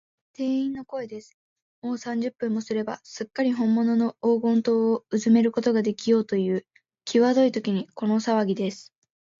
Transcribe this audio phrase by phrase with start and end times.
[0.33, 1.37] 店員の声です。
[1.83, 6.65] もう三十分もすれば、すっかりほんものの黄金塔をうずめることができようという、
[7.05, 8.91] きわどいときに、このさわぎです。